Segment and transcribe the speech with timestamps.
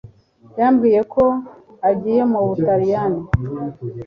[0.59, 1.23] Yambwiye ko
[1.89, 3.21] agiye mu Butaliyani